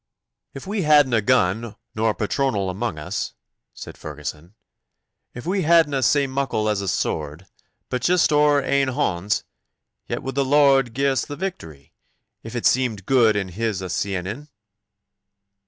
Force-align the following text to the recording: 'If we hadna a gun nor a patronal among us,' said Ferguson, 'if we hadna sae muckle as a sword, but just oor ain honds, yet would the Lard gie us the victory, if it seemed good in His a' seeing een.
'If 0.55 0.65
we 0.65 0.81
hadna 0.81 1.17
a 1.17 1.21
gun 1.21 1.75
nor 1.93 2.09
a 2.09 2.15
patronal 2.15 2.71
among 2.71 2.97
us,' 2.97 3.35
said 3.71 3.99
Ferguson, 3.99 4.55
'if 5.35 5.45
we 5.45 5.61
hadna 5.61 6.01
sae 6.01 6.25
muckle 6.25 6.67
as 6.67 6.81
a 6.81 6.87
sword, 6.87 7.45
but 7.87 8.01
just 8.01 8.31
oor 8.31 8.63
ain 8.63 8.87
honds, 8.87 9.43
yet 10.07 10.23
would 10.23 10.33
the 10.33 10.43
Lard 10.43 10.95
gie 10.95 11.05
us 11.11 11.23
the 11.23 11.35
victory, 11.35 11.93
if 12.41 12.55
it 12.55 12.65
seemed 12.65 13.05
good 13.05 13.35
in 13.35 13.49
His 13.49 13.79
a' 13.83 13.91
seeing 13.91 14.25
een. 14.25 14.47